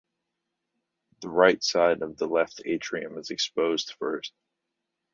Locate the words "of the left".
2.01-2.59